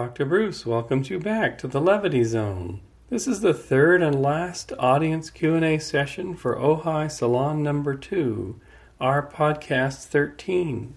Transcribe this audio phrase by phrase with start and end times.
[0.00, 0.24] Dr.
[0.24, 2.80] Bruce welcomes you back to the Levity Zone.
[3.10, 8.58] This is the third and last audience Q&A session for Ojai Salon number 2,
[8.98, 10.94] our podcast 13.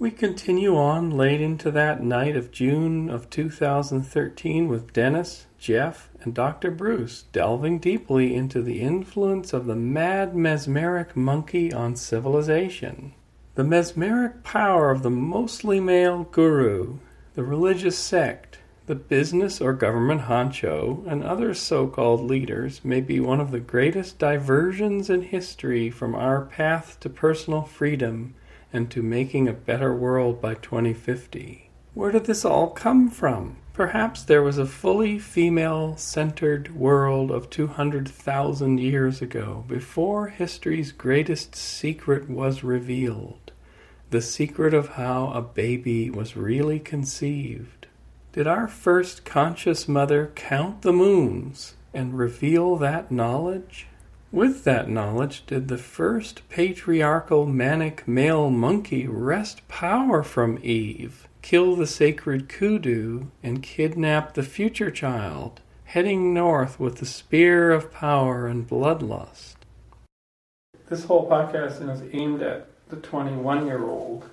[0.00, 6.34] We continue on late into that night of June of 2013 with Dennis, Jeff, and
[6.34, 6.72] Dr.
[6.72, 13.14] Bruce delving deeply into the influence of the mad mesmeric monkey on civilization.
[13.54, 16.98] The mesmeric power of the mostly male guru,
[17.34, 23.20] the religious sect, the business or government honcho, and other so called leaders may be
[23.20, 28.34] one of the greatest diversions in history from our path to personal freedom
[28.72, 31.70] and to making a better world by 2050.
[31.94, 33.58] Where did this all come from?
[33.72, 41.54] Perhaps there was a fully female centered world of 200,000 years ago, before history's greatest
[41.54, 43.49] secret was revealed
[44.10, 47.86] the secret of how a baby was really conceived.
[48.32, 53.86] Did our first conscious mother count the moons and reveal that knowledge?
[54.32, 61.74] With that knowledge, did the first patriarchal manic male monkey wrest power from Eve, kill
[61.74, 68.46] the sacred kudu, and kidnap the future child, heading north with the spear of power
[68.46, 69.54] and bloodlust?
[70.88, 74.28] This whole podcast is aimed at the 21 year old,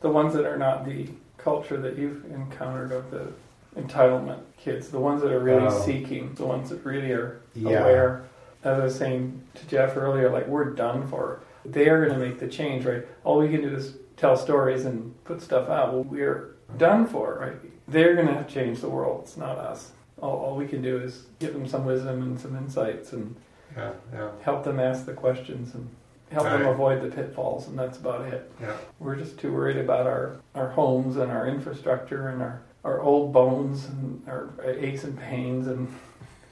[0.00, 3.32] the ones that are not the culture that you've encountered of the
[3.76, 5.70] entitlement kids, the ones that are really Oh.
[5.70, 7.80] seeking, the ones that really are Yeah.
[7.80, 8.22] aware.
[8.64, 11.40] As I was saying to Jeff earlier, like we're done for.
[11.64, 13.04] They are going to make the change, right?
[13.24, 15.92] All we can do is tell stories and put stuff out.
[15.92, 17.56] Well, we're done for, right?
[17.88, 19.22] They're going to change the world.
[19.24, 19.92] It's not us.
[20.20, 23.34] All, all we can do is give them some wisdom and some insights and
[23.76, 25.88] Yeah, yeah, help them ask the questions and
[26.32, 28.50] help them avoid the pitfalls, and that's about it.
[28.60, 28.76] yeah.
[28.98, 33.32] We're just too worried about our, our homes and our infrastructure and our, our old
[33.32, 35.88] bones and our aches and pains, and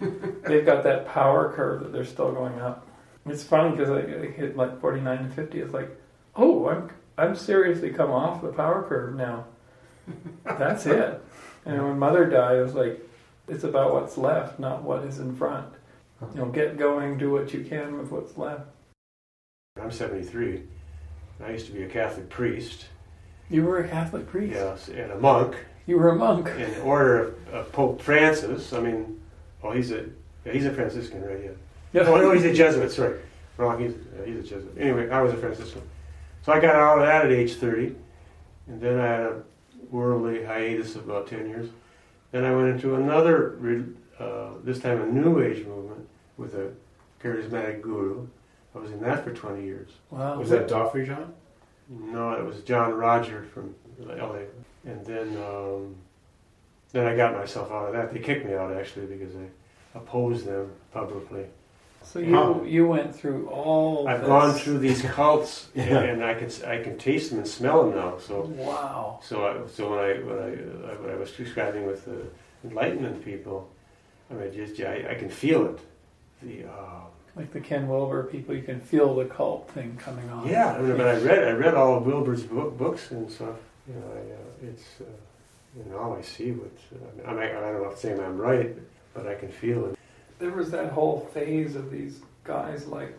[0.47, 2.87] they've got that power curve that they're still going up.
[3.27, 5.61] It's funny because I, I hit like 49 to 50.
[5.61, 5.91] It's like,
[6.37, 9.47] oh, I'm, I'm seriously come off the power curve now.
[10.45, 11.23] That's it.
[11.67, 13.07] And when mother died, it was like,
[13.47, 15.67] it's about what's left, not what is in front.
[16.35, 18.63] You know, get going, do what you can with what's left.
[19.79, 20.63] I'm 73.
[21.45, 22.87] I used to be a Catholic priest,
[23.49, 24.55] You were a Catholic priest.
[24.55, 26.49] yes, and a monk You were a monk.
[26.49, 28.73] in the order of, of Pope Francis.
[28.73, 29.21] I mean,
[29.63, 30.07] oh, he's a
[30.45, 31.51] yeah, he's a Franciscan, right?
[31.93, 32.03] Yeah.
[32.03, 32.91] Oh no, he's a Jesuit.
[32.91, 33.21] Sorry,
[33.59, 33.81] wrong.
[33.81, 34.75] He's uh, he's a Jesuit.
[34.79, 35.83] Anyway, I was a Franciscan,
[36.43, 37.95] so I got out of that at age 30,
[38.67, 39.43] and then I had a
[39.91, 41.69] worldly hiatus of about 10 years.
[42.33, 43.59] Then I went into another,
[44.19, 46.07] uh, this time a New Age movement
[46.37, 46.71] with a
[47.23, 48.27] charismatic guru.
[48.75, 49.91] I was in that for 20 years.
[50.11, 50.39] Wow.
[50.39, 51.33] Was that Da Free John?
[51.89, 54.43] No, it was John Roger from LA.
[54.87, 55.97] And then um,
[56.93, 58.13] then I got myself out of that.
[58.13, 61.47] They kicked me out actually because I opposed them publicly.
[62.03, 62.63] So you Huh.
[62.65, 64.07] you went through all.
[64.09, 64.29] I've this.
[64.29, 66.01] gone through these cults and, Yeah.
[66.03, 68.19] and I can I can taste them and smell them now.
[68.19, 69.19] So Wow.
[69.23, 72.23] so I, so when I when I uh, when I was describing with the
[72.65, 73.69] enlightenment people,
[74.31, 75.81] I mean just I, I can feel it.
[76.43, 77.01] The uh,
[77.37, 80.49] Like the Ken Wilber people, you can feel the cult thing coming on.
[80.49, 83.57] Yeah, I mean, but I read I read all of Wilber's book, books and stuff.
[83.89, 85.05] You know, I, uh, it's uh,
[85.77, 88.37] you know, now I see what uh, I, mean, I don't know if saying I'm
[88.37, 88.77] right,
[89.15, 89.99] but I can feel it.
[90.39, 93.17] There was that whole phase of these guys like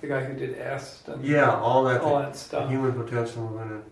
[0.00, 2.68] the guy who did Est and Yeah, all that all that stuff.
[2.68, 3.58] human potential.
[3.58, 3.82] And,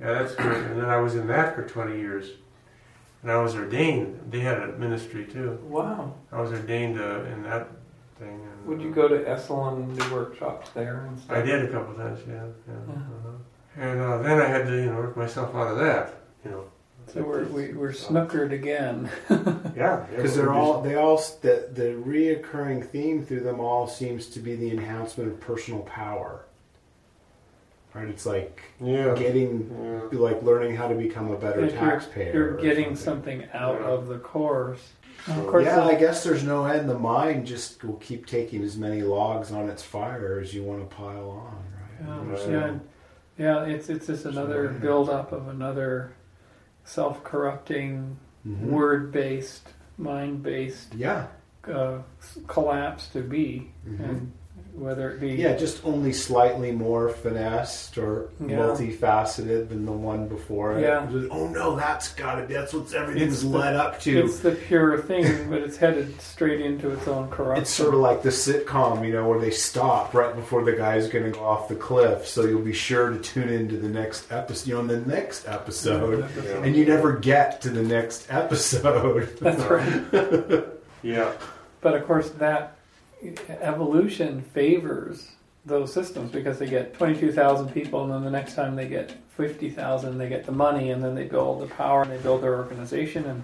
[0.00, 0.64] yeah, that's good.
[0.64, 2.30] And then I was in that for 20 years,
[3.22, 4.20] and I was ordained.
[4.30, 5.58] They had a ministry too.
[5.62, 6.14] Wow.
[6.32, 7.68] I was ordained uh, in that
[8.18, 8.40] thing.
[8.64, 11.36] And, Would you go to Esalen and do workshops there and stuff?
[11.36, 12.34] I did a couple times, yeah.
[12.34, 12.92] yeah, Yeah.
[12.94, 13.30] Uh-huh.
[13.76, 16.14] And uh, then I had to, you know, work myself out of that.
[16.44, 16.64] You know.
[17.12, 19.10] So we're, we, we're snookered again.
[19.76, 24.38] Yeah, Because they're all they all the the reoccurring theme through them all seems to
[24.38, 26.44] be the enhancement of personal power.
[27.92, 28.08] Right?
[28.08, 29.14] It's like Yeah.
[29.16, 30.18] getting yeah.
[30.18, 32.32] like learning how to become a better If you're- taxpayer.
[32.32, 33.40] You're or getting something.
[33.40, 33.86] something out Yeah.
[33.88, 34.92] of the course.
[35.26, 36.88] And of So- course, Yeah, the- I guess there's no end.
[36.88, 40.88] The mind just will keep taking as many logs on its fire as you want
[40.88, 42.38] to pile on, right?
[42.48, 42.80] Yeah, Right.
[43.38, 43.74] yeah, yeah.
[43.74, 44.80] It's it's just another Right.
[44.80, 46.12] build up of another
[46.84, 48.16] self-corrupting,
[48.46, 48.60] Mhm.
[48.70, 49.68] word-based,
[49.98, 51.26] mind-based Yeah.
[51.66, 51.98] uh,
[52.46, 54.00] collapse to be, Mhm.
[54.08, 54.32] and
[54.76, 58.56] whether it be Yeah, just only slightly more finessed or Yeah.
[58.56, 60.82] multifaceted than the one before it.
[60.82, 61.06] Yeah.
[61.10, 62.54] Just, oh no, that's got to be.
[62.54, 64.24] That's what everything's It's the- led up to.
[64.24, 67.62] it's the pure thing, but it's headed straight into its own corruption.
[67.62, 71.08] It's sort of like the sitcom, you know, where they stop right before the guy's
[71.08, 74.32] going to go off the cliff, so you'll be sure to tune into the next
[74.32, 76.24] episode, you know, the next episode,
[76.64, 79.36] and you never get to the next episode.
[79.40, 80.64] That's right.
[81.02, 81.32] Yeah.
[81.82, 82.73] But of course, that
[83.48, 85.32] evolution favors
[85.66, 90.18] those systems because they get 22,000 people, and then the next time they get 50,000,
[90.18, 93.24] they get the money, and then they build the power, and they build their organization,
[93.24, 93.42] and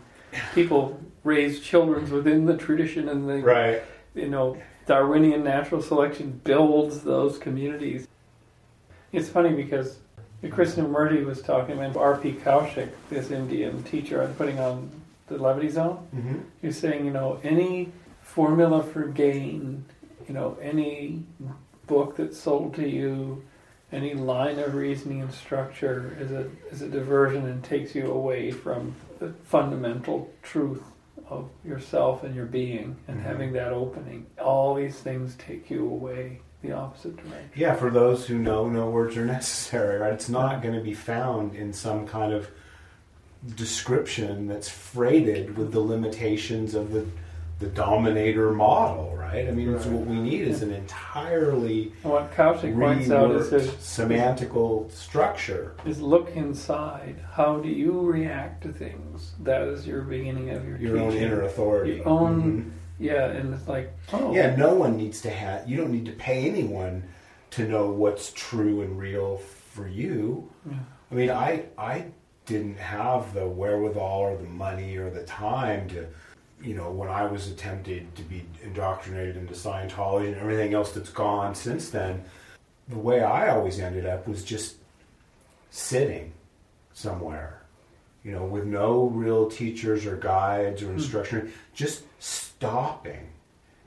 [0.54, 3.82] people raise children within the tradition, and they, right.
[4.14, 4.56] you know,
[4.86, 8.06] Darwinian natural selection builds those communities.
[9.12, 9.98] It's funny because
[10.42, 12.32] Krishnamurti was talking about R.P.
[12.44, 14.90] Kaushik, this Indian teacher I'm putting on
[15.26, 15.96] the Levity Zone.
[16.12, 17.92] hmm You're saying, you know, any
[18.34, 19.84] formula for gain,
[20.28, 21.24] you know, any
[21.86, 23.42] book that's sold to you,
[23.92, 28.52] any line of reasoning and structure is a is a diversion and takes you away
[28.52, 30.82] from the fundamental truth
[31.28, 33.22] of yourself and your being and Mhm.
[33.24, 34.26] having that opening.
[34.40, 37.50] All these things take you away the opposite direction.
[37.56, 40.12] Yeah, for those who know, no words are necessary, right?
[40.12, 42.48] It's not going to be found in some kind of
[43.56, 47.06] description that's freighted with the limitations of the
[47.60, 49.46] the dominator model, right?
[49.46, 49.94] I mean, it's Right.
[49.96, 55.74] what we need is an entirely And what Kaushik points out is, there's- semantical structure.
[55.84, 57.16] is look inside.
[57.32, 59.34] How do you react to things?
[59.42, 61.96] That is your beginning of your Your own inner authority.
[61.96, 62.70] Your own mm-hmm.
[62.98, 64.34] Yeah, and it's like, oh.
[64.34, 65.66] Yeah, no one needs to have.
[65.66, 67.04] You don't need to pay anyone
[67.52, 70.50] to know what's true and real for you.
[70.68, 70.76] Yeah.
[71.10, 72.04] I mean, I I
[72.44, 76.06] didn't have the wherewithal or the money or the time to,
[76.62, 81.10] you know, when I was attempted to be indoctrinated into Scientology and everything else that's
[81.10, 82.24] gone since then.
[82.88, 84.76] The way I always ended up was just
[85.70, 86.32] sitting
[86.92, 87.62] somewhere,
[88.24, 93.28] you know, with no real teachers or guides or instruction, just stopping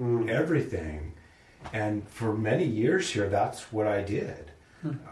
[0.02, 0.28] Mm.
[0.28, 1.14] everything.
[1.72, 4.52] And for many years here, that's what I did.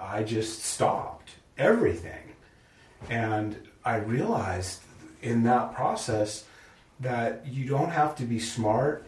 [0.01, 2.33] I just stopped everything.
[3.09, 3.55] And
[3.85, 4.81] I realized
[5.21, 6.45] in that process
[7.01, 9.05] that you don't have to be smart,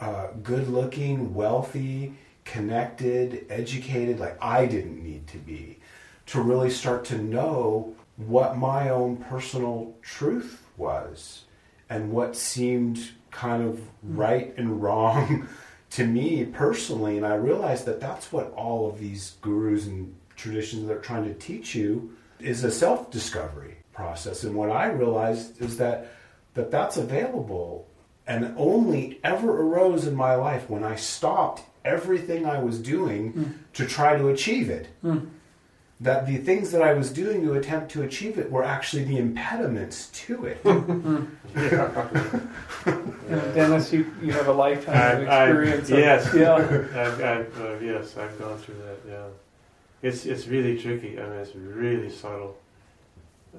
[0.00, 5.78] uh, good looking, wealthy, connected, educated, like I didn't need to be,
[6.26, 11.44] to really start to know what my own personal truth was
[11.90, 15.46] and what seemed kind of right and wrong
[15.90, 17.16] to me personally.
[17.16, 21.24] And I realized that that's what all of these gurus and traditions that are trying
[21.24, 24.44] to teach you is a self discovery process.
[24.44, 26.12] And what I realized is that,
[26.56, 27.86] that that's available
[28.26, 33.44] and only ever arose in my life when I stopped everything I was doing hmm.
[33.74, 34.88] to try to achieve it.
[35.02, 35.18] Hmm.
[36.00, 39.16] That the things that I was doing to attempt to achieve it were actually the
[39.16, 40.58] impediments to it.
[40.58, 41.26] Hmm.
[43.28, 45.90] And Dennis, you, you have a lifetime of I- I- experience.
[45.90, 46.34] of, yes.
[46.34, 46.54] Yeah.
[46.54, 48.98] I've, I've, uh, yes, I've gone through that.
[49.08, 49.26] Yeah,
[50.02, 51.18] it's it's really tricky.
[51.18, 52.56] I mean, it's really subtle.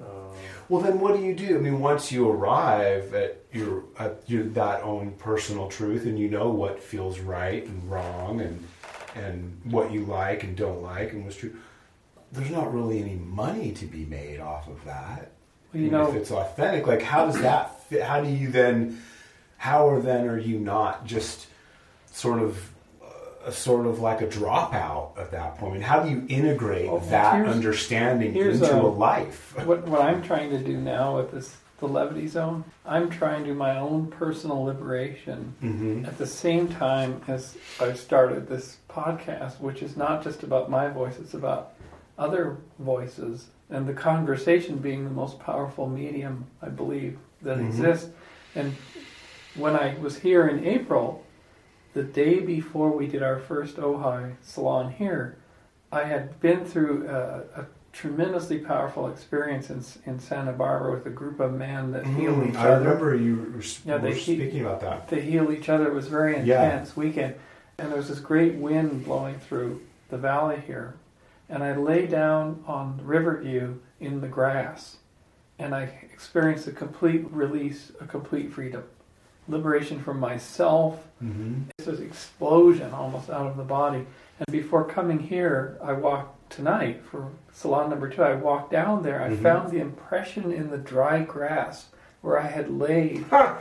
[0.00, 0.34] Uh,
[0.68, 1.56] Well, then what do you do?
[1.56, 6.28] I mean, once you arrive at your at your that own personal truth, and you
[6.28, 8.64] know what feels right and wrong, and
[9.14, 11.56] and what you like and don't like, and what's true,
[12.32, 15.32] there's not really any money to be made off of that.
[15.72, 18.02] Well, you I mean, know, if it's authentic, like how does that fit?
[18.02, 19.00] How do you then?
[19.56, 21.46] How or then are you not just
[22.12, 22.70] sort of?
[23.48, 25.82] A sort of like a dropout at that point.
[25.82, 29.54] I how do you integrate that understanding into a- a life?
[29.66, 33.50] what, what I'm trying to do now with this the levity zone, I'm trying to
[33.50, 39.60] do my own personal liberation hmm at the same time as I've started this podcast,
[39.60, 41.72] which is not just about my voice, it's about
[42.18, 47.66] other voices and the conversation being the most powerful medium, I believe, that Mhm.
[47.68, 48.10] exists.
[48.56, 48.74] And
[49.54, 51.22] when I was here in April,
[51.98, 55.36] the day before we did our first Ojai salon here,
[55.90, 61.10] I had been through a, a tremendously powerful experience in, in Santa Barbara with a
[61.10, 64.16] group of men that heal Mm, each I other remember you were, Yeah, were they
[64.16, 65.08] speaking about that.
[65.08, 65.88] to heal each other.
[65.88, 66.62] It was a very Yeah.
[66.66, 67.34] intense weekend.
[67.78, 70.94] And there was this great wind blowing through the valley here.
[71.48, 74.98] And I lay down on Riverview in the grass
[75.58, 78.84] and I experienced a complete release, a complete freedom.
[79.58, 81.00] Liberation from myself.
[81.24, 81.62] Mm-hmm.
[81.78, 84.06] This was explosion almost out of the body.
[84.38, 88.22] And before coming here, I walked tonight for salon number two.
[88.22, 89.22] I walked down there.
[89.22, 89.42] I Mhm.
[89.42, 91.86] found the impression in the dry grass
[92.20, 93.24] where I had laid.
[93.32, 93.56] I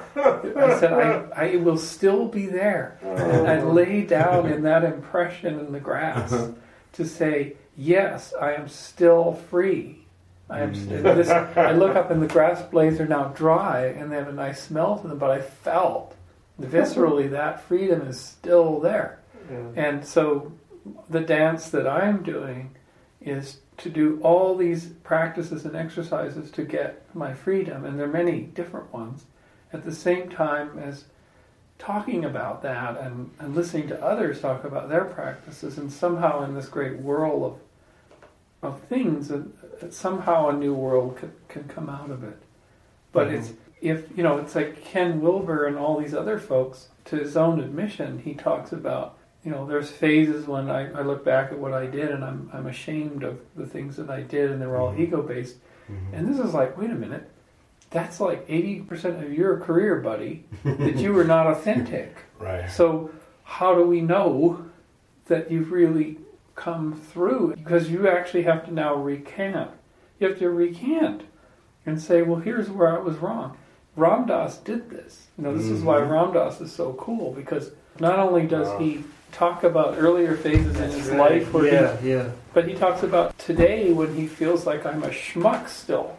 [0.80, 3.00] said, I, I will still be there.
[3.04, 6.50] And I lay down in that impression in the grass
[6.94, 10.07] to say, yes, I am still free.
[10.50, 14.16] I am this, I look up and the grass blades are now dry and they
[14.16, 16.16] have a nice smell to them, but I felt
[16.62, 19.20] viscerally that freedom is still there.
[19.52, 19.68] Yeah.
[19.76, 20.54] And so
[21.10, 22.76] the dance that I'm doing
[23.22, 28.12] is to do all these practices and exercises to get my freedom, and there are
[28.12, 29.26] many different ones,
[29.74, 31.06] at the same time as
[31.78, 36.56] talking about that and, and listening to others talk about their practices, and somehow in
[36.56, 37.60] this great whirl of
[38.62, 42.38] of things, that that somehow a new world can, can come out of it.
[43.12, 46.90] But it's if you know, it's like Ken Wilber and all these other folks.
[47.06, 51.24] To his own admission, he talks about you know, there's phases when I, I look
[51.24, 54.52] back at what I did and I'm, I'm ashamed of the things that I did
[54.52, 55.00] and they're all Mhm.
[55.00, 55.56] ego based.
[55.90, 55.96] Mhm.
[56.12, 57.30] And this is like, wait a minute,
[57.90, 62.18] that's like 80% of your career, buddy, that you were not authentic.
[62.40, 62.70] Right.
[62.70, 63.10] So,
[63.46, 64.66] how do we know
[65.28, 66.18] that you've really
[66.58, 67.56] come through?
[67.56, 69.72] Because you actually have to now recant.
[70.20, 71.22] You have to recant
[71.86, 73.58] and say, well, here's where I was wrong.
[73.96, 75.28] Ram Dass did this.
[75.38, 78.80] You know, this is why Ram Dass is so cool because not only does Wow.
[78.80, 81.32] he talk about earlier phases in his right.
[81.32, 82.30] life where he yeah, yeah.
[82.54, 86.18] but he talks about today when he feels like I'm a schmuck still.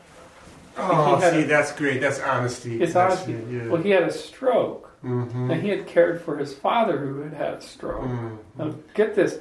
[0.76, 2.00] Oh, see, a- that's great.
[2.00, 2.80] That's honesty.
[2.80, 3.32] It's That's honesty.
[3.50, 3.68] Yeah.
[3.68, 5.50] Well, he had a stroke, mm-hmm.
[5.50, 8.02] and he had cared for his father who had had a stroke.
[8.04, 8.36] Mm-hmm.
[8.58, 9.38] Now, get this.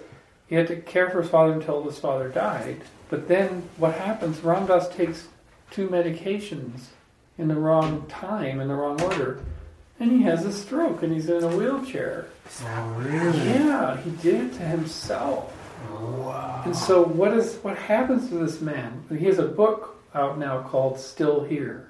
[0.48, 2.82] He had to care for his father until his father died.
[3.10, 5.28] But then what happens, Ram Dass takes
[5.72, 6.86] two medications
[7.38, 9.42] in the wrong time, in the wrong order,
[10.00, 12.28] and he has a stroke and he's in a wheelchair.
[12.66, 13.38] Oh, really?
[13.50, 15.54] Yeah, he did it to himself.
[15.92, 16.62] Wow.
[16.66, 19.04] And so what is what happens to this man?
[19.10, 21.88] He has a book out now called Still Here.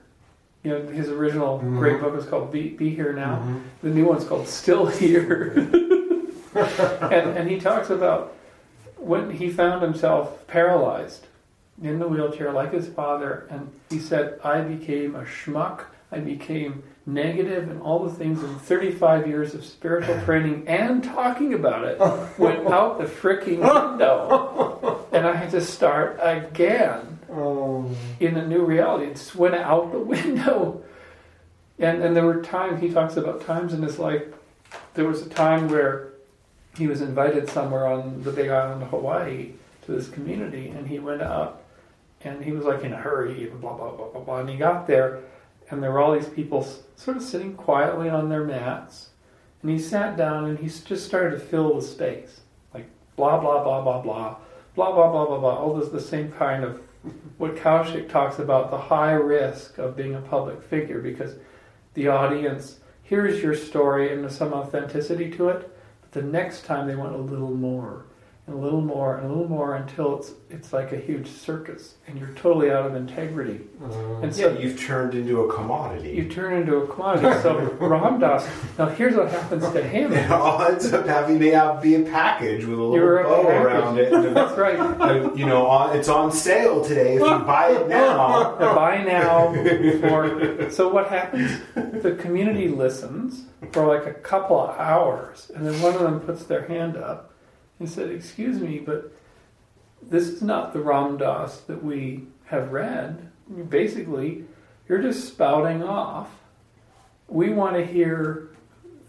[0.64, 1.78] You know, his original Mhm.
[1.78, 3.38] great book was called Be, Be Here Now.
[3.46, 3.62] Mhm.
[3.84, 5.54] The new one's called Still Here.
[6.56, 8.34] and, and he talks about
[8.98, 11.26] when he found himself paralyzed
[11.82, 16.84] in the wheelchair like his father, and he said, I became a schmuck, I became
[17.06, 22.00] negative, and all the things in 35 years of spiritual training and talking about it
[22.40, 25.06] went out the freaking window.
[25.12, 27.90] And I had to start again Oh.
[28.22, 29.06] in a new reality.
[29.12, 30.82] It went out the window.
[31.78, 34.24] And and there were times he talks about times in his life.
[34.96, 36.14] There was a time where
[36.78, 39.54] he was invited somewhere on the big island of Hawaii
[39.86, 41.64] to this community, and he went up,
[42.22, 44.40] and he was like in a hurry, blah blah blah blah blah.
[44.40, 45.22] And he got there,
[45.70, 49.10] and there were all these people sort of sitting quietly on their mats,
[49.62, 52.42] and he sat down and he just started to fill the space,
[52.74, 54.36] like blah blah blah blah blah,
[54.76, 55.56] blah blah blah blah blah.
[55.56, 56.82] All this the same kind of
[57.38, 61.36] what Kaushik talks about the high risk of being a public figure because
[61.94, 65.72] the audience hears your story and there's some authenticity to it,
[66.18, 68.06] the next time they want a little more
[68.48, 71.96] and a little more and a little more until it's it's like a huge circus
[72.08, 73.60] and you're totally out of integrity.
[73.84, 76.12] Uh, And so Yeah, you've turned into a commodity.
[76.12, 77.42] you turn into a commodity.
[77.42, 78.48] So Ram Dass,
[78.80, 80.14] now here's what happens to him.
[80.22, 83.44] It all ends up having to have, be a package with a little You're bow
[83.44, 83.66] package.
[83.66, 84.10] around it.
[84.34, 84.80] That's right.
[84.80, 87.16] uh, you know, on, it's on sale today.
[87.16, 89.34] If you buy it now, Now, buy now.
[90.14, 91.52] Or, so what happens?
[91.76, 96.44] The community listens for like a couple of hours, and then one of them puts
[96.44, 97.34] their hand up
[97.80, 99.12] and said, "Excuse me, but
[100.02, 103.30] this is not the Ram Dass that we have read.
[103.70, 104.46] Basically,
[104.88, 106.30] you're just spouting off.
[107.28, 108.50] We want to hear."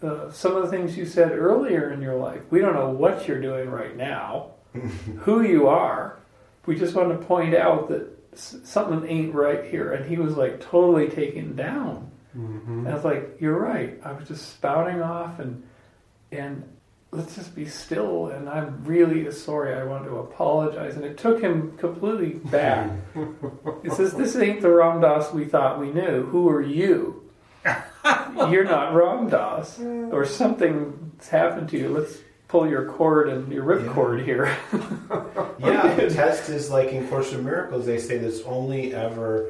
[0.01, 2.39] Uh, some of the things you said earlier in your life.
[2.49, 4.51] We don't know what you're doing right now,
[5.19, 6.17] who you are.
[6.65, 9.91] We just want to point out that s- something ain't right here.
[9.91, 12.09] And he was like totally taken down.
[12.37, 12.67] Mhm.
[12.67, 13.99] And I was like, you're right.
[14.03, 15.63] I was just spouting off and
[16.31, 16.63] and
[17.11, 18.27] let's just be still.
[18.27, 19.73] And I'm really sorry.
[19.73, 20.95] I want to apologize.
[20.95, 22.91] And it took him completely back.
[23.83, 26.23] He says, this ain't the Ram Dass we thought we knew.
[26.25, 27.23] Who are you?
[28.49, 29.79] You're not Ram Dass.
[29.79, 31.89] Or something's happened to you.
[31.89, 32.17] Let's
[32.47, 33.87] pull your cord and your Yeah.
[33.87, 34.55] ripcord here.
[35.59, 37.85] yeah, the test is like in Course of Miracles.
[37.85, 39.49] They say there's only ever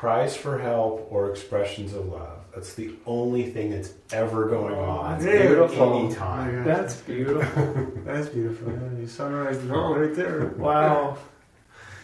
[0.00, 2.38] cries for help or expressions of love.
[2.54, 5.98] That's the only thing that's ever going on Beautiful.
[6.06, 6.64] any time.
[6.64, 7.92] That's beautiful.
[8.04, 8.72] That's beautiful.
[8.76, 10.48] Yeah, you summarized it all right there.
[10.58, 11.16] Wow.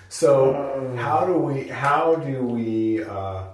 [0.08, 0.96] So Oh.
[0.96, 3.44] how do we how do we uh,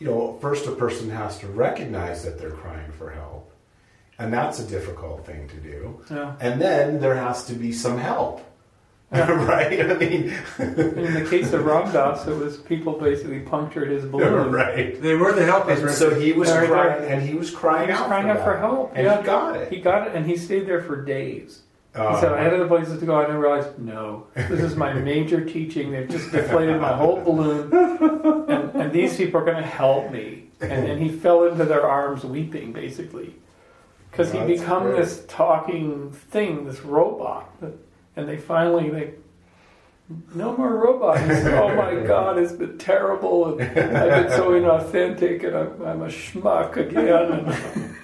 [0.00, 3.50] you know first a person has to recognize that they're crying for help
[4.18, 6.34] and that's a difficult thing to do Yeah.
[6.40, 8.34] and then there has to be some help
[9.12, 9.80] right?
[9.80, 14.52] I mean, In the case of Ram Dass, it was people basically punctured his balloon.
[14.52, 15.00] right.
[15.00, 15.82] They were the helpers.
[15.82, 17.00] And so he was crying, right.
[17.00, 19.18] and he was crying He was out, crying for out for help, and yeah.
[19.18, 19.72] he got it.
[19.72, 21.62] He got it, and he stayed there for days.
[21.94, 22.14] Oh.
[22.14, 23.16] He said, I had other places to go.
[23.16, 25.90] I didn't realize, no, this is my major teaching.
[25.90, 27.72] They've just deflated my whole balloon,
[28.50, 30.44] and, and these people are going to help me.
[30.60, 33.34] And, and he fell into their arms weeping, basically,
[34.10, 34.96] because he That's become great.
[34.98, 37.50] this talking thing, this robot.
[38.18, 39.14] And they finally, they,
[40.34, 41.20] no more robot.
[41.20, 45.82] He said, oh my God, it's been terrible, and I've been so inauthentic, and I'm,
[45.86, 47.06] I'm a schmuck again.
[47.32, 47.94] And,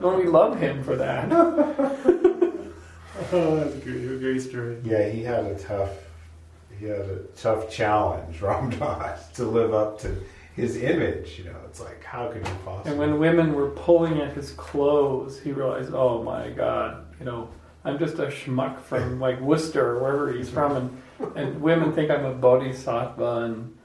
[0.00, 1.30] and we love him for that.
[3.34, 4.78] Oh, that's a great, a great story.
[4.84, 5.90] Yeah, he had a tough,
[6.78, 10.22] he had a tough challenge, Ram Dass, to live up to
[10.54, 11.38] his image.
[11.38, 12.90] You know, it's like how could you possibly?
[12.90, 17.48] And when women were pulling at his clothes, he realized, oh my God, you know,
[17.84, 22.10] I'm just a schmuck from like Worcester or wherever he's from, and and women think
[22.10, 23.76] I'm a bodhisattva and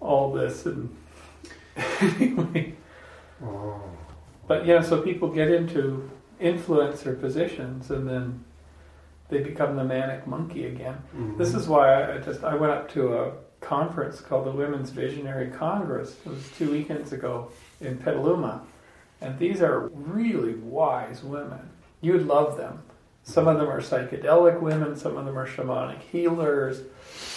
[0.00, 0.94] all this, and
[1.76, 2.74] anyway.
[3.42, 3.82] oh.
[4.46, 6.08] But yeah, so people get into
[6.40, 8.44] influencer positions, and then
[9.28, 10.98] they become the manic monkey again.
[11.16, 11.38] Mm-hmm.
[11.38, 14.90] This is why I I just I went up to a conference called the Women's
[14.90, 16.16] Visionary Congress.
[16.24, 18.62] It was two weekends ago in Petaluma,
[19.20, 21.70] and these are really wise women.
[22.00, 22.82] You'd love them.
[23.28, 26.82] Some of them are psychedelic women, some of them are shamanic healers,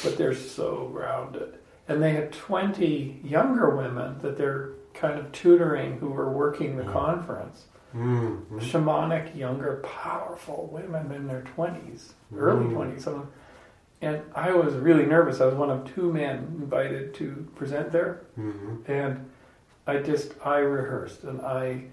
[0.03, 1.57] but they're so grounded.
[1.87, 6.83] And they had 20 younger women that they're kind of tutoring who were working the
[6.83, 7.65] conference
[7.95, 8.59] Mm-hmm.
[8.59, 12.73] shamanic, younger, powerful women in their 20s, early Mm.
[12.75, 13.01] 20s.
[13.01, 13.31] Some of them.
[14.01, 15.41] And I was really nervous.
[15.41, 18.21] I was one of two men invited to present there.
[18.39, 18.91] Mm-hmm.
[18.91, 19.27] And
[19.87, 21.85] I just, I rehearsed and I,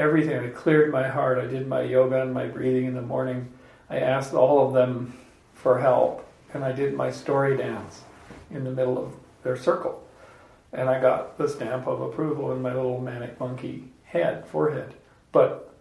[0.00, 1.38] everything, I cleared my heart.
[1.38, 3.48] I did my yoga and my breathing in the morning.
[3.88, 5.14] I asked all of them
[5.54, 6.26] for help.
[6.52, 8.00] And I did my story dance
[8.50, 9.12] in the middle of
[9.44, 10.04] their circle.
[10.72, 14.94] And I got the stamp of approval in my little manic monkey head, forehead.
[15.32, 15.72] But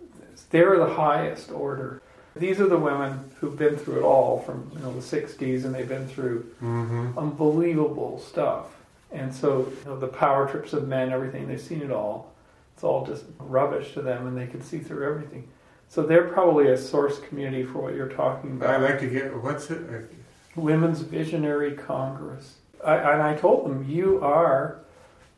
[0.51, 2.01] they're the highest order.
[2.35, 5.73] These are the women who've been through it all from you know the 60s and
[5.73, 7.17] they've been through Mm-hmm.
[7.17, 8.67] unbelievable stuff.
[9.11, 12.31] And so you know, the power trips of men, everything, they've seen it all.
[12.79, 15.49] It's all just rubbish to them and they can see through everything.
[15.89, 18.69] So they're probably a source community for what you're talking about.
[18.69, 18.91] I about.
[18.91, 20.09] like to get what's it?
[20.55, 22.55] Women's Visionary Congress.
[22.81, 24.79] I, and I told them, you are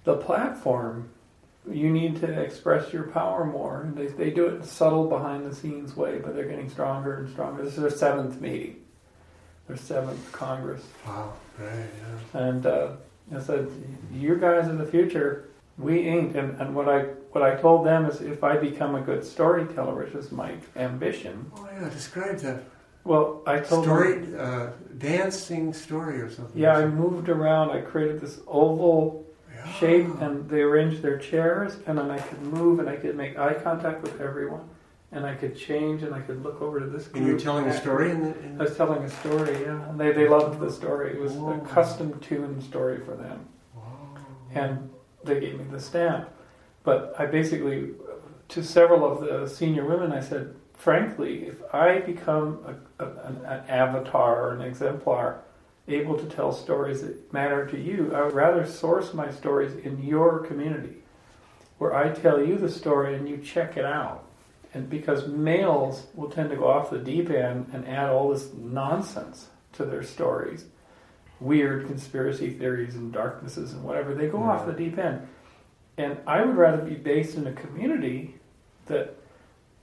[0.04, 1.10] the platform.
[1.68, 3.82] You need to express your power more.
[3.82, 6.70] And they, they do it in a subtle, behind the scenes way, but they're getting
[6.70, 7.64] stronger and stronger.
[7.64, 8.84] This is their seventh meeting,
[9.68, 10.84] their seventh Congress.
[11.08, 11.88] Wow, right,
[12.36, 12.40] yeah.
[12.40, 12.92] And uh,
[13.36, 13.68] I said,
[14.14, 15.50] "You guys are the future.
[15.80, 19.02] We ain't." And, and what I what I told them is, if I become a
[19.02, 21.52] good storyteller, which is my ambition.
[21.56, 22.64] Oh yeah, describe that
[23.04, 24.68] Well, I told them, uh,
[24.98, 26.60] dancing story or something.
[26.62, 27.72] yeah, I moved around.
[27.72, 29.72] I created this oval Yeah.
[29.74, 33.38] shape, and they arranged their chairs, and then I could move, and I could make
[33.40, 34.66] eye contact with everyone,
[35.12, 37.16] and I could change, and I could look over to this group.
[37.18, 38.40] And you're telling a story in the.
[38.40, 41.12] In I was telling a story, yeah, and they, they loved the story.
[41.14, 41.54] It was Whoa.
[41.54, 43.46] a custom tuned story for them.
[43.76, 43.84] wow.
[44.54, 44.90] and
[45.24, 46.28] they gave me the stamp.
[46.84, 47.92] But I basically,
[48.50, 52.60] to several of the senior women, I said, frankly, if I become
[53.00, 55.42] a, a, an, an avatar or an exemplar
[55.88, 60.04] able to tell stories that matter to you, I would rather source my stories in
[60.04, 60.98] your community,
[61.78, 64.24] where I tell you the story and you check it out.
[64.74, 68.54] And because males will tend to go off the deep end and add all this
[68.54, 70.66] nonsense to their stories
[71.42, 74.14] weird conspiracy theories and darknesses and whatever.
[74.14, 74.52] They go Yeah.
[74.52, 75.28] off the deep end.
[76.02, 78.36] And I would rather be based in a community
[78.88, 79.16] that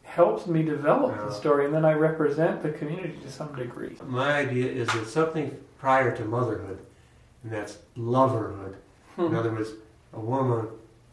[0.03, 1.27] helps me develop Yeah.
[1.27, 3.97] the story and then I represent the community to some degree.
[4.07, 6.79] My idea is that something prior to motherhood,
[7.45, 8.77] and that's loverhood.
[9.17, 9.71] In other words,
[10.13, 10.67] a woman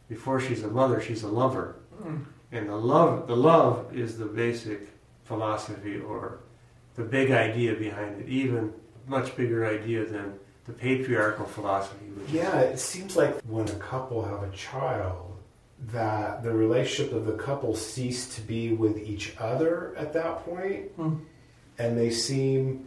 [0.10, 2.26] before she's a mother, she's a lover, Mm.
[2.52, 4.90] and the love, the love is the basic
[5.24, 6.40] philosophy or
[6.96, 8.28] the big idea behind it.
[8.30, 8.74] Even
[9.08, 12.06] much bigger idea than the patriarchal philosophy.
[12.08, 15.34] Which Yeah, it seems like when a couple have a child,
[15.92, 20.92] that the relationship of the couple cease to be with each other at that point,
[20.96, 21.16] Hmm.
[21.78, 22.86] and they seem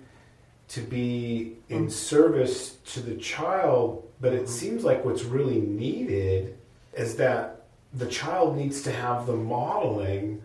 [0.69, 1.88] to be in Hmm.
[1.91, 4.05] service to the child.
[4.21, 4.49] But it Mhm.
[4.49, 6.57] seems like what's really needed
[6.95, 7.62] is that
[7.95, 10.43] the child needs to have the modeling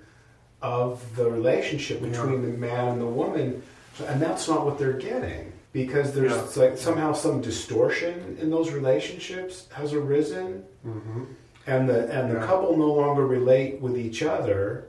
[0.62, 2.10] of the relationship Yeah.
[2.10, 3.64] between the man and the woman,
[4.06, 6.64] and that's not what they're getting because there's Yeah.
[6.64, 11.24] like somehow some distortion in those relationships has arisen hmm
[11.66, 12.46] and the and the Yeah.
[12.46, 14.86] couple no longer relate with each other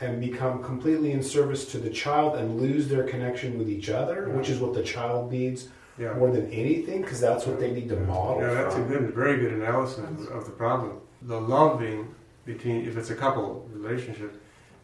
[0.00, 4.28] and become completely in service to the child and lose their connection with each other,
[4.30, 6.14] which is what the child needs Yeah.
[6.14, 8.40] more than anything, because that's what they need to model.
[8.42, 10.92] Yeah, that's a good, very good analysis of- of the problem.
[11.22, 12.08] The loving
[12.46, 14.32] between, if it's a couple relationship,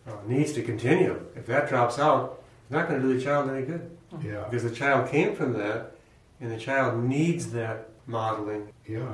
[0.06, 1.16] uh, needs to continue.
[1.34, 3.88] If that drops out, it's not going to do the child any good
[4.22, 5.92] Yeah, because the child came from that,
[6.40, 8.68] and the child needs that modeling.
[8.86, 9.06] yeah.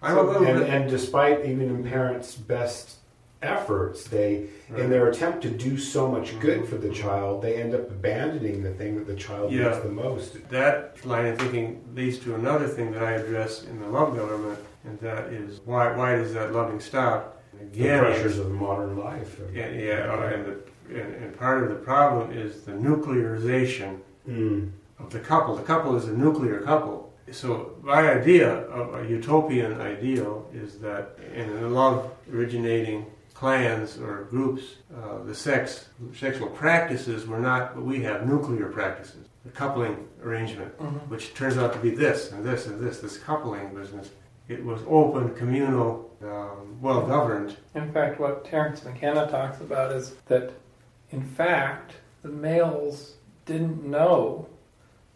[0.00, 0.68] I'm So- a little and, bit.
[0.68, 2.96] and despite even in parents' best
[3.40, 4.82] efforts, they Right.
[4.82, 8.62] in their attempt to do so much good for the child, they end up abandoning
[8.62, 9.68] the thing that the child Yeah.
[9.70, 10.48] needs the most.
[10.50, 14.58] That line of thinking leads to another thing that I address in the love government,
[14.84, 17.40] and that is why why does that loving stop?
[17.60, 19.40] And The pressures of modern life.
[19.52, 20.56] yeah, yeah, uh, and, the,
[20.88, 24.70] and, and part of the problem is the nuclearization Mm.
[25.00, 25.56] of the couple.
[25.56, 27.12] The couple is a nuclear couple.
[27.32, 34.24] So my idea of a utopian ideal is that in a love originating clans or
[34.30, 34.62] groups,
[34.96, 39.26] uh, the sex sexual practices were not what we have nuclear practices.
[39.44, 41.08] The coupling arrangement, Mhm.
[41.08, 44.10] which turns out to be this and this and this, this coupling business.
[44.48, 47.56] It was open, communal, um, well governed.
[47.74, 50.52] In fact, what Terence McKenna talks about is that,
[51.12, 53.14] in fact, the males
[53.46, 54.48] didn't know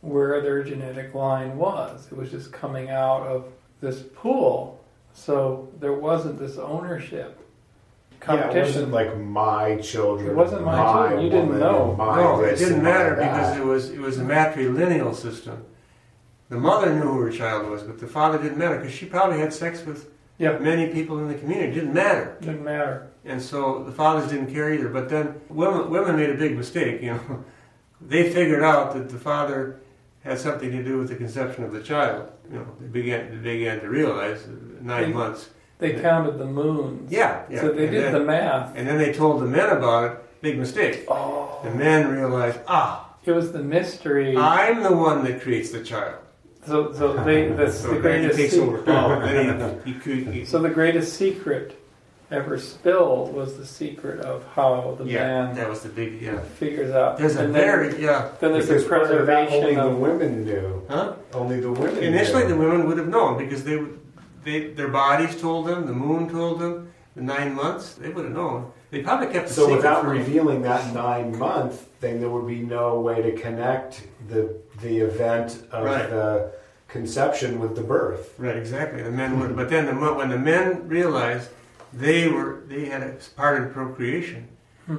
[0.01, 2.07] where their genetic line was.
[2.11, 3.47] It was just coming out of
[3.81, 4.83] this pool.
[5.15, 7.41] So there wasn't this ownership.
[8.21, 8.29] competition.
[8.29, 8.91] Yeah, it Competition.
[8.91, 10.31] wasn't like my children.
[10.31, 11.21] It wasn't my children.
[11.25, 11.95] You didn't know.
[11.97, 15.65] my No, it didn't matter because it was it was a matrilineal system.
[16.49, 19.39] The mother knew who her child was, but the father didn't matter because she probably
[19.39, 20.59] had sex with Yeah.
[20.59, 21.71] many people in the community.
[21.73, 23.09] It didn't matter, didn't matter.
[23.27, 24.89] And so the fathers didn't care either.
[24.89, 27.03] But then women women made a big mistake.
[27.03, 27.45] You know,
[28.01, 29.81] they figured out that the father
[30.25, 32.29] had something to do with the conception of the child.
[32.51, 34.47] You know, they began they began to realize
[34.81, 35.51] nine They- months.
[35.79, 36.01] They Yeah.
[36.01, 37.13] counted the moons.
[37.13, 37.61] Yeah, yeah.
[37.61, 38.73] So they and did then, the math.
[38.77, 40.19] and then they told the men about it.
[40.41, 41.05] Big mistake.
[41.07, 41.61] Oh.
[41.65, 44.35] The men realized, ah, It was the mystery.
[44.39, 46.15] I'm the one that creates the child.
[46.67, 48.39] So, so they, that's So the greatest.
[48.39, 48.59] secret.
[48.69, 49.21] over power.
[49.27, 51.77] Then he, he, he, So the greatest secret
[52.31, 56.41] ever spilled was the secret of how the yeah, man that was the big yeah.
[56.41, 57.19] figures out.
[57.19, 59.75] There's a and then, very yeah, then there's Because the part of that only preservation
[59.77, 59.99] the of.
[59.99, 60.83] women knew.
[60.89, 61.15] huh?
[61.35, 62.03] Only the women.
[62.03, 62.49] Initially, knew.
[62.49, 63.99] the women would have known because they would,
[64.45, 68.35] they their bodies told them, the moon told them, the nine months they would have
[68.35, 68.73] known.
[68.91, 72.47] They probably kept the So secret without from- revealing that nine month thing, there would
[72.47, 76.11] be no way to connect the the event of Right.
[76.11, 76.51] the
[76.89, 78.35] conception with the birth.
[78.39, 79.03] Right, exactly.
[79.03, 81.49] The men would, but then the, when the men realized
[81.97, 84.49] they were they had a part in procreation,
[84.87, 84.97] Hmm.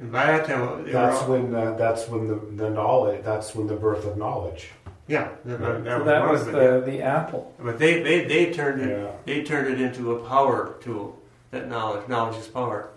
[0.00, 3.22] and by that time they That's were all, when uh, that's when the, the knowledge.
[3.24, 4.70] That's when the birth of knowledge.
[5.06, 7.42] yeah that, that, So was that one was the, the apple.
[7.58, 9.10] But they, they, they turned it Yeah.
[9.24, 11.06] they turned it into a power tool.
[11.52, 12.90] That knowledge, knowledge is power.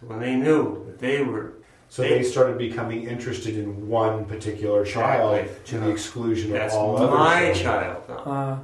[0.00, 1.46] So when they knew that they were,
[1.88, 5.64] So they started becoming interested in one particular child Exactly.
[5.70, 8.02] to the exclusion that's of all other my child.
[8.08, 8.16] now.
[8.34, 8.58] Uh,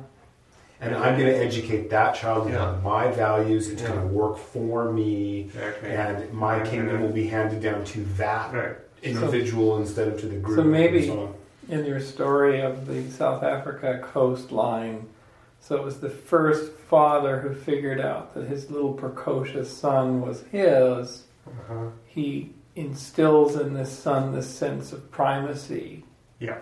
[0.86, 2.64] And I'm going to educate that child Yeah.
[2.64, 3.68] on my values.
[3.70, 3.88] It's Yeah.
[3.88, 5.90] going to work for me, Exactly.
[5.90, 6.64] and my Yeah.
[6.66, 8.76] kingdom will be handed down to that right.
[9.02, 10.56] individual instead of to the group.
[10.58, 11.34] So maybe- so
[11.68, 15.06] in your story of the South Africa coastline,
[15.60, 20.44] so it was the first father who figured out that his little precocious son was
[20.52, 21.24] his.
[21.46, 21.86] Uh-huh.
[22.04, 26.04] He instills in this son this sense of primacy.
[26.38, 26.58] Yeah.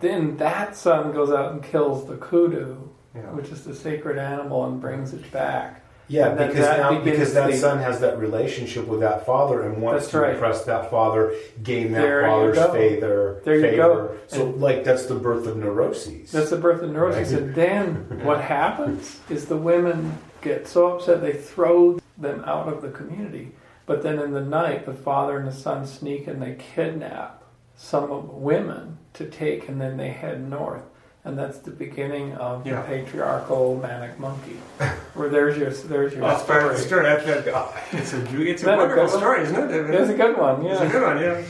[0.00, 2.76] Then that son goes out and kills the kudu,
[3.16, 3.30] Yeah.
[3.32, 5.82] which is the sacred animal, and brings it back.
[6.08, 9.82] Yeah, because that now because that the- son has that relationship with that father and
[9.82, 10.34] wants to right.
[10.34, 13.40] impress that father, gain that There you father's favor.
[13.44, 13.76] There you favor.
[13.76, 14.10] go.
[14.28, 16.30] So And- like that's the birth of neuroses.
[16.30, 17.32] That's the birth of neuroses.
[17.34, 17.42] Right.
[17.42, 22.82] And then what happens is the women get so upset they throw them out of
[22.82, 23.52] the community.
[23.84, 27.42] But then in the night, the father and the son sneak and they kidnap
[27.76, 30.82] some of the women to take, and then they head north.
[31.26, 32.76] And that's the beginning of Yeah.
[32.82, 34.58] the patriarchal manic monkey.
[35.14, 37.04] Where there's your there's your oh, That's part of the story.
[37.04, 37.06] story.
[37.12, 39.18] Oh, that's, that, it's a it's a Isn't that a wonderful good one?
[39.20, 39.90] story, isn't it?
[40.00, 40.92] It's a good one, Yeah, It's a yeah.
[40.92, 41.42] good one, yeah.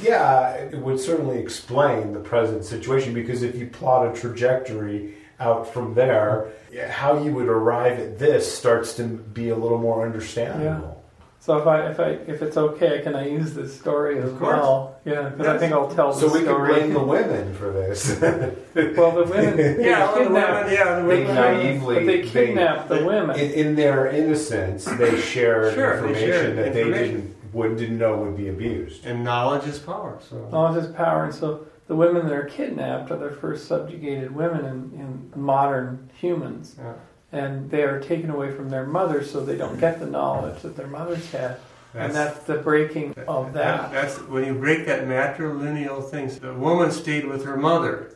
[0.00, 5.70] Yeah, it would certainly explain the present situation because if you plot a trajectory out
[5.70, 6.46] from there,
[6.88, 11.01] how you would arrive at this starts to be a little more understandable.
[11.42, 14.40] So if I if I if it's okay, can I use this story as Of
[14.40, 14.94] well?
[15.04, 18.16] Yeah, because I think I'll tell the So we can blame the women for this.
[18.20, 19.56] well, the women.
[19.56, 21.34] they Yeah, the women, yeah, the They women.
[21.34, 23.40] naively- But they they- the in, women.
[23.40, 28.18] in their innocence, they share Sure, they information share that they didn't would, didn't know
[28.18, 29.04] would be abused.
[29.04, 30.20] And knowledge is power.
[30.30, 34.32] So Knowledge is power, and so the women that are kidnapped are the first subjugated
[34.32, 36.92] women in, in modern humans, yeah.
[37.32, 40.76] And they are taken away from their mothers, so they don't get the knowledge that
[40.76, 41.56] their mothers had.
[41.94, 43.90] and that's the breaking of that.
[43.92, 46.28] That's when you break that matrilineal thing.
[46.28, 48.14] The woman stayed with her mother,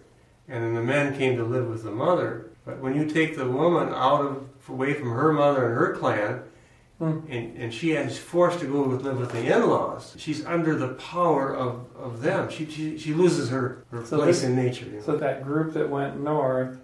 [0.49, 2.51] and then the men came to live with the mother.
[2.65, 6.43] But when you take the woman out of away from her mother and her clan,
[6.99, 7.19] Hmm.
[7.29, 10.95] and, and she is forced to go with, live with the in-laws, she's under the
[10.95, 12.49] power of, of them.
[12.49, 14.87] She, she, she loses her, her So place this- in nature.
[14.87, 15.03] you know.
[15.03, 16.79] So that group that went north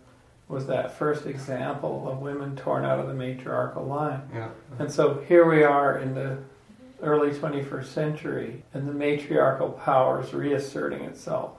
[0.53, 4.21] was that first example of women torn out of the matriarchal line.
[4.35, 4.51] yeah.
[4.79, 6.37] And so here we are in the
[7.03, 11.53] early 21st century, and the matriarchal power is reasserting itself.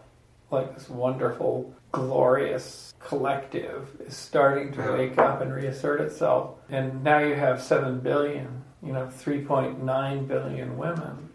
[0.51, 4.93] Like this wonderful, glorious collective is starting to Yeah.
[4.93, 6.51] wake up and reassert itself.
[6.69, 11.29] And now you have 7 billion, you know, 3.9 billion women,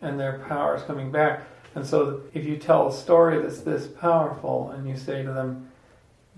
[0.00, 1.42] and their power is coming back.
[1.74, 5.65] And so if you tell a story that's this powerful and you say to them,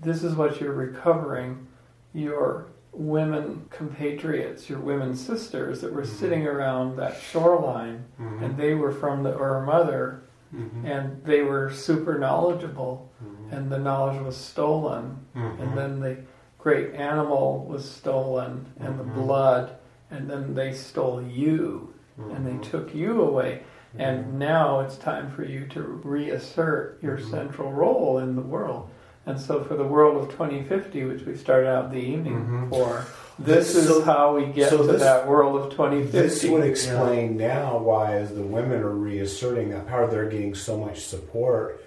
[0.01, 1.67] this is what you're recovering,
[2.13, 6.07] your women compatriots, your women sisters that were Mhm.
[6.07, 8.41] sitting around that shoreline, Mhm.
[8.43, 10.21] and they were from the Ur Mother,
[10.53, 10.83] Mhm.
[10.85, 13.57] and they were super knowledgeable, Mhm.
[13.57, 15.59] and the knowledge was stolen, Mhm.
[15.61, 16.17] and then the
[16.57, 19.13] great animal was stolen, and the Mhm.
[19.13, 19.71] blood,
[20.09, 23.61] and then they stole you, and they took you away.
[23.97, 28.89] And now it's time for you to reassert your central role in the world.
[29.29, 32.69] And so, for the world of 2050, which we started out the evening Mhm.
[32.71, 33.05] for,
[33.37, 36.17] this So- is how we get so to this- that world of 2050.
[36.19, 40.77] This would explain now why, as the women are reasserting that power, they're getting so
[40.77, 41.79] much support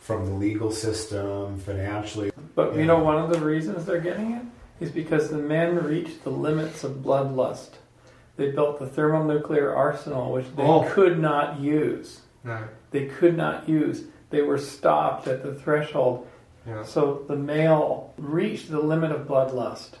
[0.00, 2.32] from the legal system, financially.
[2.56, 2.86] But you Yeah.
[2.86, 4.42] know, one of the reasons they're getting it
[4.84, 7.74] is because the men reached the limits of bloodlust.
[8.36, 10.84] They built the thermonuclear arsenal, which they Oh.
[10.88, 12.22] could not use.
[12.42, 12.64] Right.
[12.90, 14.02] They could not use.
[14.30, 16.26] They were stopped at the threshold.
[16.68, 16.82] Yeah.
[16.84, 19.92] So the male reached the limit of bloodlust.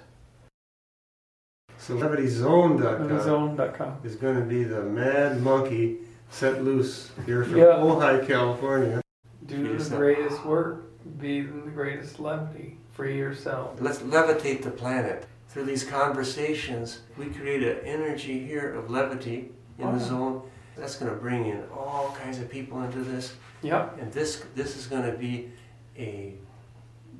[1.78, 3.96] So LevityZone.com Zone.com.
[4.04, 5.98] is going to be the mad monkey
[6.30, 7.64] set loose here from Yeah.
[7.80, 9.00] Ojai, California.
[9.46, 9.96] Do the sir.
[9.96, 10.84] greatest work.
[11.18, 12.76] Be the greatest levity.
[12.92, 13.80] Free yourself.
[13.80, 15.26] Let's levitate the planet.
[15.48, 19.92] Through these conversations, we create an energy here of levity in Oh.
[19.92, 20.42] the zone.
[20.76, 23.98] That's going to bring in all kinds of people into this, Yep.
[24.00, 25.50] and this this is going to be
[25.98, 26.34] a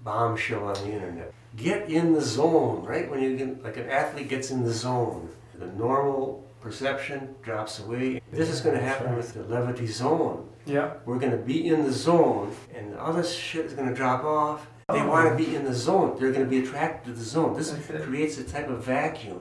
[0.04, 1.32] bombshell on the internet.
[1.56, 3.10] Get in the zone, right?
[3.10, 8.20] When you get like an athlete gets in the zone, the normal perception drops away.
[8.32, 10.48] This is going to happen with the levity zone.
[10.66, 10.94] Yeah.
[11.04, 14.24] We're going to be in the zone, and the other shit is going to drop
[14.24, 14.66] off.
[14.88, 15.06] They Oh.
[15.08, 16.16] want to be in the zone.
[16.18, 17.56] They're going to be attracted to the zone.
[17.56, 19.40] This creates a type of vacuum.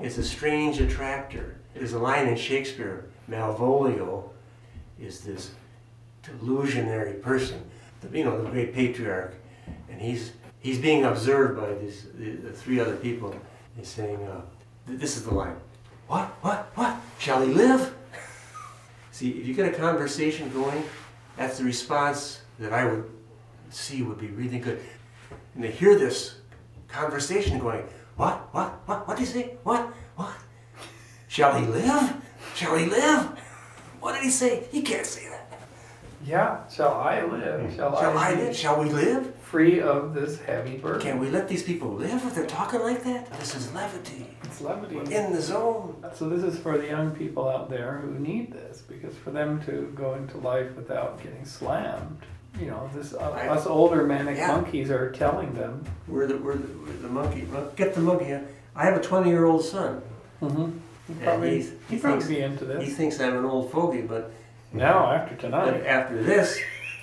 [0.00, 1.56] It's a strange attractor.
[1.74, 4.30] There's a line in Shakespeare, Malvolio
[4.98, 5.50] is this
[6.22, 7.62] delusionary person,
[8.12, 9.34] you know, the great patriarch,
[9.90, 13.34] and he's he's being observed by these the, three other people.
[13.76, 14.40] He's saying, uh,
[14.86, 15.56] th- "This is the line.
[16.08, 16.28] What?
[16.40, 16.70] What?
[16.74, 16.96] What?
[17.18, 17.94] Shall he live?"
[19.10, 20.82] See, if you get a conversation going,
[21.36, 23.10] that's the response that I would
[23.70, 24.80] see would be really good.
[25.54, 26.36] And they hear this
[26.88, 27.84] conversation going,
[28.16, 29.56] what, what, what, what did he say?
[29.62, 30.34] What, what?
[31.28, 32.14] Shall he live?
[32.54, 33.38] Shall he live?
[33.98, 34.68] What did he say?
[34.70, 35.25] He can't say.
[36.24, 36.66] Yeah.
[36.68, 37.74] Shall I live?
[37.74, 38.56] Shall, Shall I be live?
[38.56, 39.32] Shall we live?
[39.46, 41.00] free of this heavy burden?
[41.00, 43.30] Can we let these people live if they're talking like that?
[43.38, 44.26] This is levity.
[44.42, 44.98] It's levity.
[45.14, 46.04] In the zone.
[46.14, 49.62] So this is for the young people out there who need this, because for them
[49.66, 52.18] to go into life without getting slammed,
[52.58, 54.48] you know, this uh, I- us older manic Yeah.
[54.48, 55.84] monkeys are telling them.
[56.08, 57.46] We're the, we're the, we're the monkey.
[57.76, 58.34] Get the monkey.
[58.74, 60.02] I have a 20 year old son.
[60.42, 60.62] Mm-hmm.
[61.08, 62.96] And probably, he's- he'd he probably thinks- be into He this.
[62.96, 64.32] thinks I'm an old fogey, but,
[64.76, 66.58] Now, after but tonight, after this,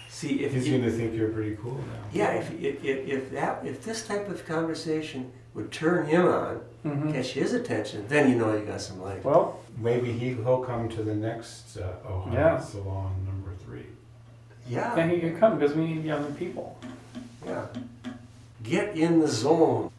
[0.09, 2.03] see, if He's going to think you're pretty cool now.
[2.12, 6.55] Yeah, if, if, if, if that if this type of conversation would turn him on,
[6.83, 9.23] hmm catch his attention, then you know you got some life.
[9.23, 12.59] well, Maybe he, he'll come to the next uh, Ojai Yeah.
[12.59, 13.86] Salon number three.
[14.69, 16.77] Yeah, then he can come because we need young people.
[17.45, 17.65] yeah.
[18.63, 19.91] Get in the zone.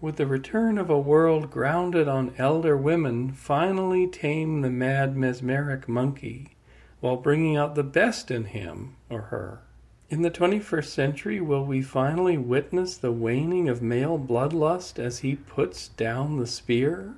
[0.00, 5.88] Would the return of a world grounded on elder women finally tame the mad mesmeric
[5.88, 6.50] monkey
[7.00, 9.62] while bringing out the best in him or her?
[10.08, 15.34] In the 21st century, will we finally witness the waning of male bloodlust as he
[15.34, 17.16] puts down the spear?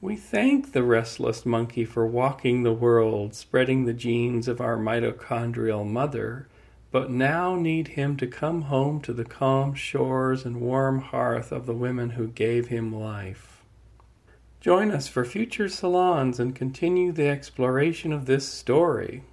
[0.00, 5.86] We thank the restless monkey for walking the world, spreading the genes of our mitochondrial
[5.86, 6.48] mother,
[6.92, 11.64] but now need him to come home to the calm shores and warm hearth of
[11.64, 13.64] the women who gave him life.
[14.60, 19.24] Join us for future salons and continue the exploration of this story.